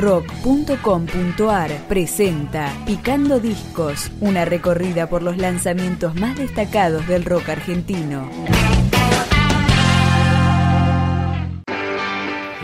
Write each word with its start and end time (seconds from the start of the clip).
rock.com.ar 0.00 1.70
presenta 1.86 2.72
Picando 2.86 3.38
Discos, 3.38 4.10
una 4.20 4.44
recorrida 4.44 5.08
por 5.08 5.22
los 5.22 5.36
lanzamientos 5.36 6.14
más 6.14 6.38
destacados 6.38 7.06
del 7.06 7.24
rock 7.24 7.50
argentino. 7.50 8.28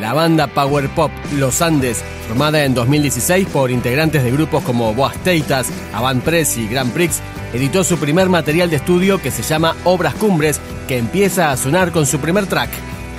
La 0.00 0.12
banda 0.12 0.48
Power 0.48 0.88
Pop 0.88 1.12
Los 1.36 1.62
Andes, 1.62 2.02
formada 2.26 2.64
en 2.64 2.74
2016 2.74 3.46
por 3.48 3.70
integrantes 3.70 4.24
de 4.24 4.32
grupos 4.32 4.64
como 4.64 4.92
Boas 4.94 5.16
Teitas, 5.18 5.70
Avant 5.92 6.24
Press 6.24 6.56
y 6.56 6.66
Grand 6.66 6.92
Prix, 6.92 7.20
editó 7.52 7.84
su 7.84 7.98
primer 7.98 8.28
material 8.28 8.70
de 8.70 8.76
estudio 8.76 9.20
que 9.20 9.30
se 9.30 9.42
llama 9.42 9.76
Obras 9.84 10.14
Cumbres, 10.14 10.60
que 10.88 10.98
empieza 10.98 11.52
a 11.52 11.56
sonar 11.56 11.92
con 11.92 12.06
su 12.06 12.18
primer 12.18 12.46
track, 12.46 12.70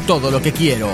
Todo 0.07 0.31
lo 0.31 0.41
que 0.41 0.51
quiero. 0.51 0.89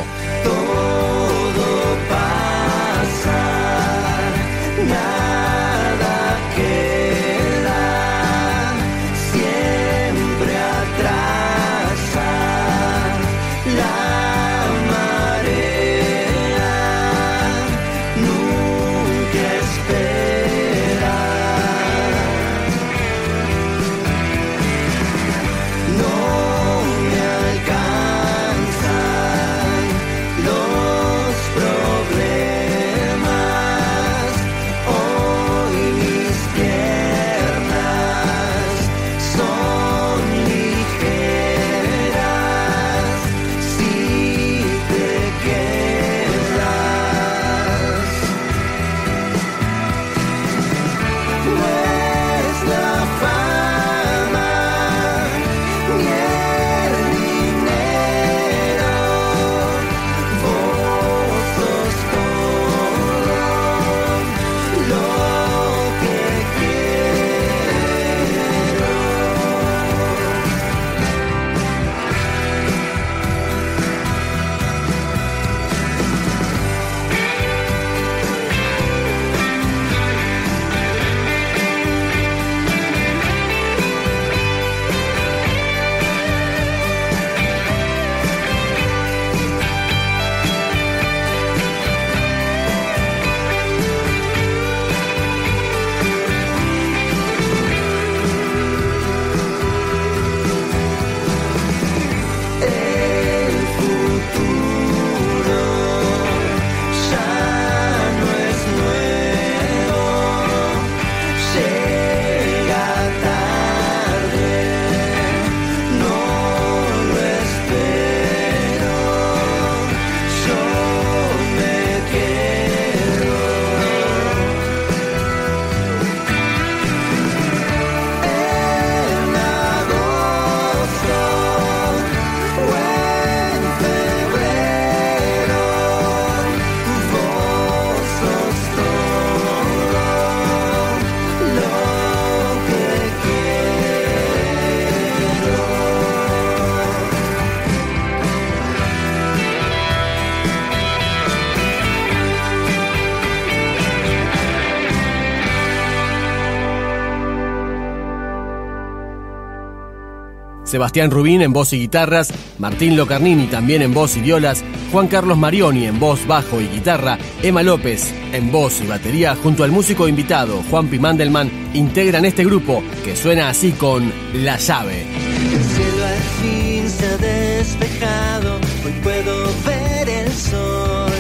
Sebastián 160.68 161.10
Rubín 161.10 161.42
en 161.42 161.54
voz 161.54 161.74
y 161.74 161.80
guitarras, 161.80 162.32
Martín 162.60 162.96
Locarnini 162.98 163.48
también 163.48 163.82
en 163.82 163.94
voz 163.94 164.18
y 164.18 164.22
violas, 164.22 164.64
Juan 164.92 165.08
Carlos 165.08 165.38
Marioni 165.38 165.86
en 165.86 166.00
voz, 166.00 166.28
bajo 166.28 166.62
y 166.62 166.68
guitarra, 166.68 167.18
Emma 167.42 167.64
López 167.64 168.14
en 168.34 168.52
voz 168.52 168.82
y 168.82 168.88
batería 168.88 169.36
junto 169.36 169.64
al 169.64 169.72
músico 169.72 170.08
invitado 170.08 170.62
Juan 170.70 170.88
P. 170.88 171.00
Mandelman 171.00 171.50
integran 171.74 172.26
este 172.26 172.44
grupo 172.46 172.84
que 173.04 173.16
suena 173.16 173.50
así 173.50 173.72
con 173.72 174.12
La 174.34 174.58
llave. 174.58 175.06
El 175.54 175.64
cielo 175.64 176.06
al 176.06 176.20
fin 176.42 176.90
se 176.90 177.06
ha 177.06 177.18
despejado, 177.18 178.60
hoy 178.86 178.92
puedo 179.04 179.46
ver 179.66 180.10
el 180.10 180.32
sol. 180.32 181.12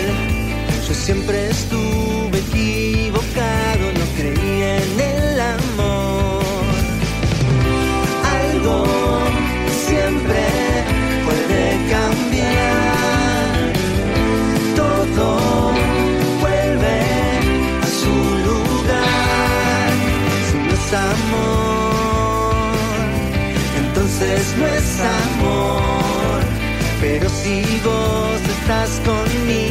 Yo 0.88 0.94
siempre 0.94 1.50
Vos 27.47 28.41
estás 28.41 29.00
conmigo, 29.06 29.66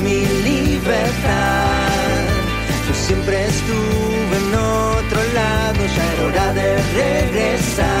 mi 0.00 0.24
libertad. 0.42 1.84
siempre 3.06 3.44
estuve 3.44 4.36
en 4.36 4.54
otro 4.54 5.20
lado, 5.34 5.80
ya 5.96 6.12
era 6.12 6.24
hora 6.24 6.52
de 6.54 6.76
regresar. 6.94 7.93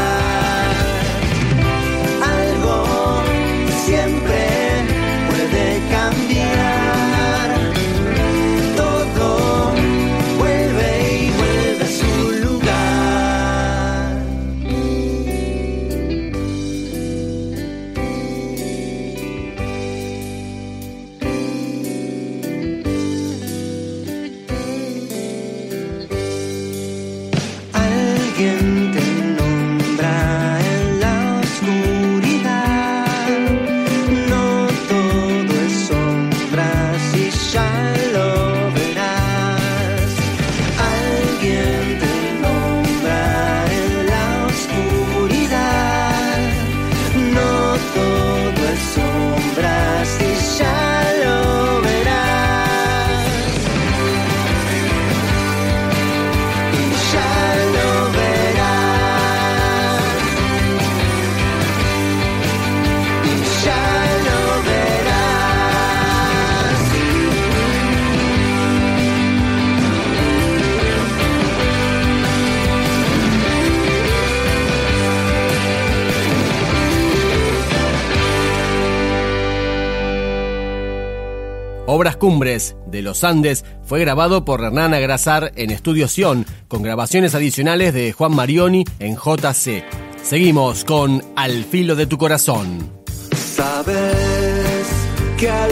Obras 81.94 82.16
Cumbres 82.16 82.74
de 82.88 83.02
los 83.02 83.22
Andes 83.22 83.64
fue 83.84 84.00
grabado 84.00 84.44
por 84.44 84.64
Hernán 84.64 84.94
Agrasar 84.94 85.52
en 85.54 85.70
Estudio 85.70 86.08
Sion, 86.08 86.44
con 86.66 86.82
grabaciones 86.82 87.36
adicionales 87.36 87.94
de 87.94 88.10
Juan 88.10 88.34
Marioni 88.34 88.84
en 88.98 89.14
JC. 89.14 89.84
Seguimos 90.20 90.84
con 90.84 91.22
Al 91.36 91.62
filo 91.62 91.94
de 91.94 92.08
tu 92.08 92.18
corazón. 92.18 92.90
Sabes 93.36 94.88
que 95.38 95.48
al 95.48 95.70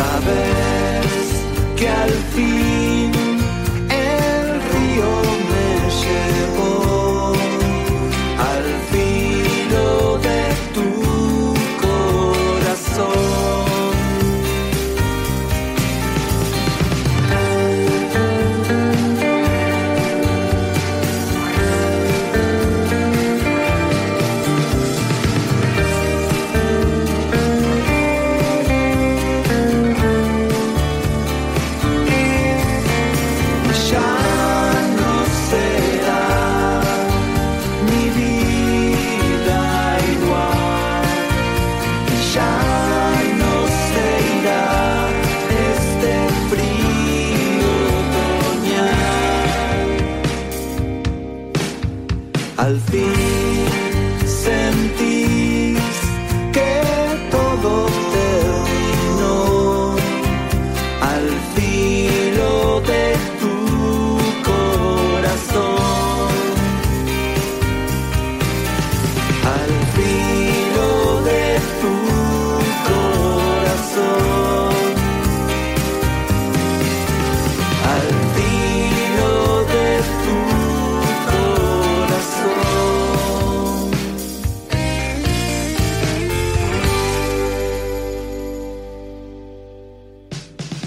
Sabes 0.00 1.44
que 1.76 1.86
al 1.86 2.10
fin 2.34 2.69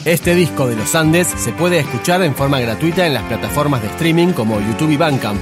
Este 0.05 0.35
disco 0.35 0.67
de 0.67 0.75
los 0.75 0.95
Andes 0.95 1.27
se 1.27 1.53
puede 1.53 1.79
escuchar 1.79 2.21
en 2.23 2.35
forma 2.35 2.59
gratuita 2.59 3.07
en 3.07 3.13
las 3.13 3.23
plataformas 3.23 3.81
de 3.81 3.87
streaming 3.87 4.33
como 4.33 4.59
YouTube 4.59 4.91
y 4.91 4.97
Bandcamp. 4.97 5.39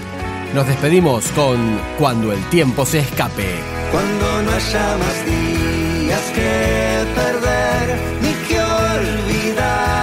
Nos 0.54 0.68
despedimos 0.68 1.26
con 1.32 1.80
Cuando 1.98 2.32
el 2.32 2.40
tiempo 2.50 2.86
se 2.86 3.00
escape. 3.00 3.56
Cuando 3.92 4.42
no 4.44 4.52
haya 4.52 4.98
más 4.98 5.26
días 5.26 6.22
que 6.36 7.06
perder 7.16 8.00
ni 8.22 8.34
que 8.48 8.62
olvidar. 8.62 9.98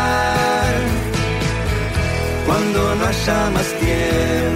Cuando 2.45 2.95
no 2.97 3.07
haya 3.07 3.51
más 3.51 3.73
tiempo 3.79 4.48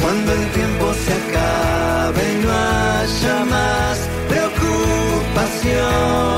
Cuando 0.00 0.32
el 0.32 0.50
tiempo 0.52 0.94
se 0.94 1.12
acabe 1.12 2.38
no 2.42 2.50
haya 2.50 3.44
más 3.44 4.08
preocupación. 4.28 6.37